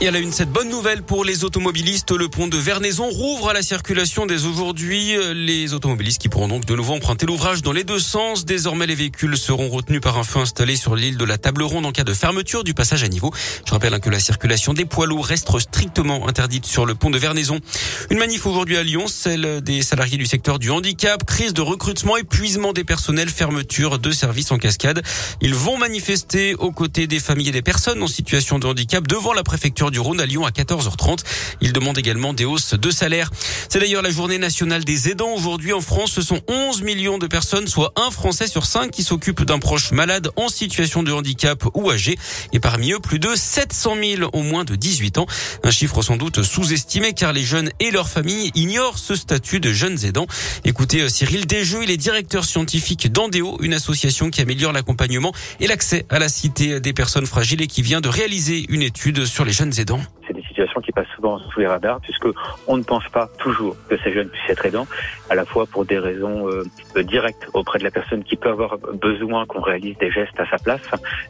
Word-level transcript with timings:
Et 0.00 0.08
à 0.08 0.10
la 0.10 0.18
une, 0.18 0.32
cette 0.32 0.50
bonne 0.50 0.68
nouvelle 0.68 1.02
pour 1.02 1.24
les 1.24 1.44
automobilistes. 1.44 2.10
Le 2.10 2.28
pont 2.28 2.48
de 2.48 2.56
Vernaison 2.58 3.08
rouvre 3.08 3.50
à 3.50 3.52
la 3.52 3.62
circulation 3.62 4.26
dès 4.26 4.44
aujourd'hui. 4.44 5.14
Les 5.34 5.72
automobilistes 5.72 6.20
qui 6.20 6.28
pourront 6.28 6.48
donc 6.48 6.66
de 6.66 6.74
nouveau 6.74 6.94
emprunter 6.94 7.26
l'ouvrage 7.26 7.62
dans 7.62 7.72
les 7.72 7.84
deux 7.84 8.00
sens. 8.00 8.44
Désormais, 8.44 8.86
les 8.86 8.96
véhicules 8.96 9.36
seront 9.38 9.68
retenus 9.68 10.00
par 10.00 10.18
un 10.18 10.24
feu 10.24 10.40
installé 10.40 10.76
sur 10.76 10.96
l'île 10.96 11.16
de 11.16 11.24
la 11.24 11.38
Table 11.38 11.62
Ronde 11.62 11.86
en 11.86 11.92
cas 11.92 12.04
de 12.04 12.12
fermeture 12.12 12.64
du 12.64 12.74
passage 12.74 13.04
à 13.04 13.08
niveau. 13.08 13.32
Je 13.66 13.70
rappelle 13.70 13.98
que 14.00 14.10
la 14.10 14.18
circulation 14.18 14.74
des 14.74 14.84
poids 14.84 15.06
lourds 15.06 15.24
reste 15.24 15.56
strictement 15.58 16.28
interdite 16.28 16.66
sur 16.66 16.86
le 16.86 16.94
pont 16.96 17.10
de 17.10 17.18
Vernaison. 17.18 17.60
Une 18.10 18.18
manif 18.18 18.46
aujourd'hui 18.46 18.76
à 18.76 18.82
Lyon, 18.82 19.06
celle 19.06 19.62
des 19.62 19.80
salariés 19.82 20.18
du 20.18 20.26
secteur 20.26 20.58
du 20.58 20.70
handicap, 20.70 21.24
crise 21.24 21.54
de 21.54 21.62
recrutement, 21.62 22.16
épuisement 22.16 22.72
des 22.72 22.84
personnels, 22.84 23.30
fermeture 23.30 24.00
de 24.00 24.10
services 24.10 24.50
en 24.50 24.58
cascade. 24.58 25.02
Ils 25.40 25.54
vont 25.54 25.78
manifester 25.78 26.54
aux 26.56 26.72
côtés 26.72 27.06
des 27.06 27.20
familles 27.20 27.50
et 27.50 27.52
des 27.52 27.62
personnes 27.62 28.02
en 28.02 28.08
situation 28.08 28.58
de 28.58 28.66
handicap 28.66 29.06
devant 29.06 29.32
la 29.32 29.44
préfecture 29.44 29.83
du 29.90 30.00
Rhône 30.00 30.20
à 30.20 30.26
Lyon 30.26 30.44
à 30.46 30.50
14h30. 30.50 31.20
Il 31.60 31.72
demande 31.72 31.98
également 31.98 32.32
des 32.32 32.44
hausses 32.44 32.74
de 32.74 32.90
salaire. 32.90 33.30
C'est 33.68 33.78
d'ailleurs 33.78 34.02
la 34.02 34.10
journée 34.10 34.38
nationale 34.38 34.84
des 34.84 35.08
aidants. 35.08 35.34
Aujourd'hui 35.34 35.72
en 35.72 35.80
France, 35.80 36.12
ce 36.12 36.22
sont 36.22 36.40
11 36.48 36.82
millions 36.82 37.18
de 37.18 37.26
personnes, 37.26 37.66
soit 37.66 37.92
un 37.96 38.10
Français 38.10 38.46
sur 38.46 38.66
cinq 38.66 38.90
qui 38.90 39.02
s'occupe 39.02 39.42
d'un 39.42 39.58
proche 39.58 39.92
malade 39.92 40.28
en 40.36 40.48
situation 40.48 41.02
de 41.02 41.12
handicap 41.12 41.64
ou 41.74 41.90
âgé. 41.90 42.16
Et 42.52 42.60
parmi 42.60 42.92
eux, 42.92 43.00
plus 43.00 43.18
de 43.18 43.34
700 43.34 43.96
000 44.18 44.30
au 44.32 44.42
moins 44.42 44.64
de 44.64 44.74
18 44.74 45.18
ans. 45.18 45.26
Un 45.62 45.70
chiffre 45.70 46.02
sans 46.02 46.16
doute 46.16 46.42
sous-estimé 46.42 47.12
car 47.12 47.32
les 47.32 47.42
jeunes 47.42 47.70
et 47.80 47.90
leurs 47.90 48.08
familles 48.08 48.50
ignorent 48.54 48.98
ce 48.98 49.14
statut 49.14 49.60
de 49.60 49.72
jeunes 49.72 50.04
aidants. 50.04 50.26
Écoutez 50.64 51.02
euh, 51.02 51.08
Cyril 51.08 51.46
Desjeux, 51.46 51.82
il 51.82 51.90
est 51.90 51.96
directeur 51.96 52.44
scientifique 52.44 53.12
d'Andéo, 53.12 53.58
une 53.60 53.74
association 53.74 54.30
qui 54.30 54.40
améliore 54.40 54.72
l'accompagnement 54.72 55.32
et 55.60 55.66
l'accès 55.66 56.06
à 56.08 56.18
la 56.18 56.28
cité 56.28 56.80
des 56.80 56.92
personnes 56.92 57.26
fragiles 57.26 57.62
et 57.62 57.66
qui 57.66 57.82
vient 57.82 58.00
de 58.00 58.08
réaliser 58.08 58.64
une 58.68 58.82
étude 58.82 59.24
sur 59.26 59.44
les 59.44 59.52
jeunes 59.52 59.73
aidants 59.80 60.00
situation 60.54 60.80
qui 60.80 60.92
passe 60.92 61.08
souvent 61.16 61.38
sous 61.50 61.60
les 61.60 61.66
radars, 61.66 62.00
puisque 62.00 62.26
on 62.66 62.76
ne 62.76 62.82
pense 62.82 63.08
pas 63.08 63.28
toujours 63.38 63.76
que 63.88 63.96
ces 63.98 64.12
jeunes 64.12 64.28
puissent 64.28 64.50
être 64.50 64.64
aidants, 64.66 64.86
à 65.28 65.34
la 65.34 65.44
fois 65.44 65.66
pour 65.66 65.84
des 65.84 65.98
raisons 65.98 66.48
euh, 66.48 67.02
directes 67.02 67.48
auprès 67.52 67.78
de 67.78 67.84
la 67.84 67.90
personne 67.90 68.22
qui 68.22 68.36
peut 68.36 68.50
avoir 68.50 68.78
besoin 68.78 69.46
qu'on 69.46 69.60
réalise 69.60 69.96
des 69.98 70.10
gestes 70.10 70.38
à 70.38 70.48
sa 70.48 70.58
place, 70.58 70.82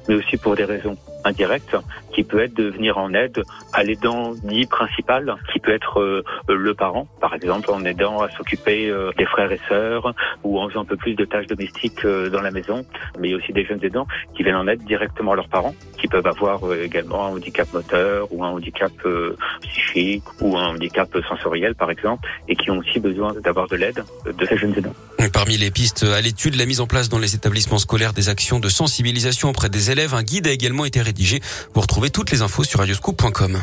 mais 0.09 0.14
aussi 0.17 0.36
pour 0.36 0.55
des 0.56 0.64
raisons 0.64 0.97
indirectes, 1.25 1.77
qui 2.15 2.25
peut 2.25 2.41
être 2.41 2.55
de 2.55 2.70
venir 2.70 2.98
en 2.98 3.12
aide 3.12 3.43
à 3.73 3.83
l'aidant 3.83 4.33
dit 4.45 4.67
principal, 4.67 5.34
qui 5.53 5.59
peut 5.59 5.73
être 5.73 6.01
euh, 6.01 6.23
le 6.48 6.75
parent, 6.75 7.07
par 7.20 7.34
exemple, 7.34 7.70
en 7.70 7.84
aidant 7.84 8.23
à 8.23 8.31
s'occuper 8.31 8.89
euh, 8.89 9.11
des 9.19 9.27
frères 9.27 9.51
et 9.51 9.61
sœurs, 9.69 10.15
ou 10.42 10.61
en 10.61 10.69
faisant 10.69 10.83
un 10.83 10.85
peu 10.85 10.97
plus 10.97 11.15
de 11.15 11.25
tâches 11.25 11.47
domestiques 11.47 12.05
euh, 12.05 12.31
dans 12.31 12.41
la 12.41 12.51
maison, 12.51 12.85
mais 13.19 13.29
il 13.29 13.31
y 13.33 13.35
a 13.35 13.37
aussi 13.39 13.53
des 13.53 13.65
jeunes 13.65 13.83
aidants 13.83 14.07
qui 14.35 14.42
viennent 14.42 14.57
en 14.57 14.69
aide 14.69 14.85
directement 14.85 15.33
à 15.33 15.37
leurs 15.37 15.48
parents, 15.48 15.75
qui 15.98 16.09
peuvent 16.09 16.27
avoir 16.27 16.73
également 16.75 17.27
un 17.27 17.31
handicap 17.31 17.73
moteur 17.73 18.29
ou 18.31 18.45
un 18.45 18.51
handicap 18.51 18.92
psychique 19.62 20.25
ou 20.41 20.57
un 20.57 20.69
handicap 20.69 21.09
sensoriel 21.29 21.75
par 21.75 21.91
exemple 21.91 22.29
et 22.48 22.57
qui 22.57 22.70
ont 22.70 22.79
aussi 22.79 23.01
besoin 23.01 23.33
d'avoir 23.42 23.67
de 23.69 23.77
l'aide 23.77 24.05
de 24.27 24.47
ces 24.47 24.57
jeunes 24.57 24.75
aidants. 24.77 24.95
Parmi 25.33 25.57
les 25.57 25.70
pistes 25.70 26.05
à 26.05 26.20
l'étude, 26.20 26.55
la 26.55 26.67
mise 26.67 26.81
en 26.81 26.87
place 26.87 27.09
dans 27.09 27.19
les 27.19 27.35
établissements 27.35 27.79
scolaires 27.79 28.12
des 28.12 28.29
actions 28.29 28.61
de 28.61 28.69
sensibilisation 28.69 29.48
auprès 29.48 29.69
des 29.69 29.91
élèves, 29.91 30.15
un 30.15 30.23
guide 30.23 30.47
a 30.47 30.53
également 30.53 30.85
été 30.85 31.01
rédigé. 31.01 31.41
Vous 31.75 31.81
toutes 32.11 32.31
les 32.31 32.43
infos 32.43 32.65
sur 32.65 32.81
radioscoop.com. 32.81 33.63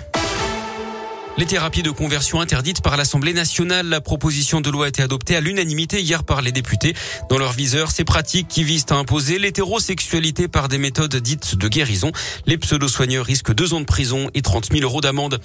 Les 1.37 1.45
thérapies 1.45 1.81
de 1.81 1.91
conversion 1.91 2.41
interdites 2.41 2.81
par 2.81 2.97
l'Assemblée 2.97 3.33
nationale. 3.33 3.87
La 3.87 4.01
proposition 4.01 4.59
de 4.59 4.69
loi 4.69 4.85
a 4.85 4.89
été 4.89 5.01
adoptée 5.01 5.35
à 5.37 5.41
l'unanimité 5.41 6.01
hier 6.01 6.25
par 6.25 6.41
les 6.41 6.51
députés. 6.51 6.93
Dans 7.29 7.37
leur 7.37 7.53
viseur, 7.53 7.89
ces 7.89 8.03
pratiques 8.03 8.49
qui 8.49 8.65
visent 8.65 8.85
à 8.89 8.95
imposer 8.95 9.39
l'hétérosexualité 9.39 10.49
par 10.49 10.67
des 10.67 10.77
méthodes 10.77 11.15
dites 11.15 11.55
de 11.55 11.67
guérison. 11.69 12.11
Les 12.47 12.57
pseudo-soigneurs 12.57 13.25
risquent 13.25 13.53
deux 13.53 13.73
ans 13.73 13.79
de 13.79 13.85
prison 13.85 14.29
et 14.33 14.41
30 14.41 14.71
000 14.71 14.83
euros 14.83 14.99
d'amende. 14.99 15.39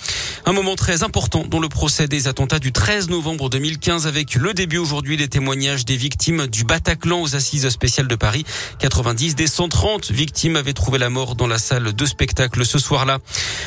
Un 0.44 0.52
moment 0.52 0.74
très 0.74 1.04
important 1.04 1.44
dans 1.48 1.60
le 1.60 1.68
procès 1.68 2.08
des 2.08 2.26
attentats 2.26 2.58
du 2.58 2.72
13 2.72 3.08
novembre 3.08 3.48
2015 3.48 4.08
avec 4.08 4.34
le 4.34 4.54
début 4.54 4.78
aujourd'hui 4.78 5.16
des 5.16 5.28
témoignages 5.28 5.84
des 5.84 5.96
victimes 5.96 6.48
du 6.48 6.64
Bataclan 6.64 7.22
aux 7.22 7.36
assises 7.36 7.68
spéciales 7.68 8.08
de 8.08 8.16
Paris. 8.16 8.44
90 8.80 9.36
des 9.36 9.46
130 9.46 10.10
victimes 10.10 10.56
avaient 10.56 10.72
trouvé 10.72 10.98
la 10.98 11.10
mort 11.10 11.36
dans 11.36 11.46
la 11.46 11.58
salle 11.58 11.92
de 11.92 12.06
spectacle 12.06 12.66
ce 12.66 12.78
soir-là. 12.78 13.18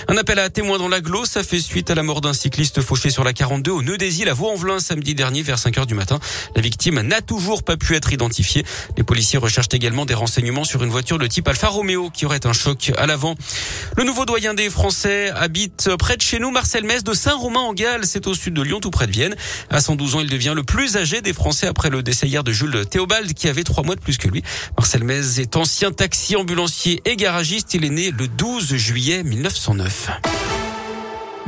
Un 0.10 0.18
appel 0.18 0.38
à 0.38 0.50
témoins 0.50 0.78
dans 0.78 0.90
l'agglo, 0.90 1.24
ça 1.24 1.44
fait 1.44 1.60
suite 1.60 1.90
à 1.90 1.96
la 1.96 2.04
mort 2.10 2.22
d'un 2.22 2.34
cycliste 2.34 2.82
fauché 2.82 3.12
sur 3.12 3.24
la 3.24 3.34
42 3.34 3.70
au 3.70 3.84
nœud 3.84 3.96
des 4.00 4.22
îles 4.22 4.30
à 4.30 4.34
Vaux-en-Velin 4.34 4.80
samedi 4.80 5.14
dernier 5.14 5.44
vers 5.44 5.60
5 5.60 5.78
heures 5.78 5.86
du 5.86 5.94
matin. 5.94 6.20
La 6.56 6.62
victime 6.64 7.02
n'a 7.02 7.22
toujours 7.22 7.62
pas 7.62 7.78
pu 7.78 7.96
être 7.96 8.12
identifiée. 8.12 8.66
Les 8.98 9.04
policiers 9.04 9.38
recherchent 9.38 9.68
également 9.74 10.08
des 10.08 10.16
renseignements 10.16 10.64
sur 10.64 10.84
une 10.84 10.90
voiture 10.90 11.20
de 11.20 11.28
type 11.28 11.48
Alfa 11.48 11.68
Romeo 11.68 12.10
qui 12.10 12.26
aurait 12.26 12.48
un 12.48 12.52
choc 12.52 12.92
à 12.98 13.06
l'avant. 13.06 13.36
Le 13.96 14.06
nouveau 14.06 14.26
doyen 14.26 14.56
des 14.56 14.72
Français 14.72 15.30
habite 15.30 15.96
près 16.00 16.18
de 16.18 16.24
chez 16.24 16.40
nous, 16.40 16.50
Marcel 16.50 16.84
Metz 16.84 17.04
de 17.04 17.14
Saint-Romain-en-Galles. 17.14 18.06
C'est 18.06 18.26
au 18.26 18.34
sud 18.34 18.56
de 18.56 18.64
Lyon, 18.64 18.80
tout 18.80 18.90
près 18.90 19.06
de 19.06 19.12
Vienne. 19.12 19.36
À 19.70 19.80
112 19.80 20.16
ans, 20.16 20.20
il 20.20 20.32
devient 20.32 20.54
le 20.56 20.64
plus 20.64 20.98
âgé 20.98 21.22
des 21.22 21.34
Français 21.34 21.68
après 21.68 21.92
le 21.92 22.02
décès 22.02 22.26
hier 22.26 22.44
de 22.44 22.52
Jules 22.52 22.88
Théobald 22.90 23.36
qui 23.36 23.48
avait 23.48 23.64
trois 23.64 23.84
mois 23.84 23.94
de 23.94 24.02
plus 24.02 24.18
que 24.18 24.28
lui. 24.28 24.42
Marcel 24.80 25.04
Metz 25.04 25.38
est 25.38 25.56
ancien 25.56 25.92
taxi 25.92 26.36
ambulancier 26.36 27.04
et 27.06 27.16
garagiste. 27.16 27.76
Il 27.76 27.86
est 27.86 27.92
né 27.92 28.10
le 28.10 28.28
12 28.28 28.78
juillet 28.78 29.22
1909. 29.22 30.10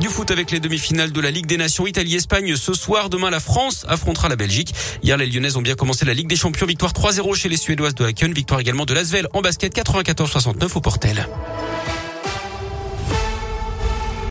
Du 0.00 0.08
foot 0.08 0.30
avec 0.30 0.50
les 0.50 0.58
demi-finales 0.58 1.12
de 1.12 1.20
la 1.20 1.30
Ligue 1.30 1.46
des 1.46 1.56
Nations 1.56 1.86
Italie-Espagne 1.86 2.56
ce 2.56 2.72
soir. 2.72 3.08
Demain, 3.08 3.30
la 3.30 3.40
France 3.40 3.84
affrontera 3.88 4.28
la 4.28 4.36
Belgique. 4.36 4.74
Hier, 5.02 5.16
les 5.16 5.26
Lyonnaises 5.26 5.56
ont 5.56 5.62
bien 5.62 5.74
commencé 5.74 6.04
la 6.04 6.14
Ligue 6.14 6.28
des 6.28 6.36
Champions. 6.36 6.66
Victoire 6.66 6.92
3-0 6.92 7.34
chez 7.34 7.48
les 7.48 7.56
Suédoises 7.56 7.94
de 7.94 8.04
Haken. 8.04 8.32
Victoire 8.32 8.60
également 8.60 8.84
de 8.84 8.94
Lasvel 8.94 9.28
en 9.32 9.42
basket 9.42 9.76
94-69 9.76 10.76
au 10.76 10.80
Portel. 10.80 11.28